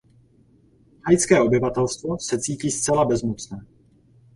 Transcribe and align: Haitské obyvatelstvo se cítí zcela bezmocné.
Haitské 1.05 1.41
obyvatelstvo 1.41 2.19
se 2.19 2.39
cítí 2.39 2.71
zcela 2.71 3.05
bezmocné. 3.05 3.57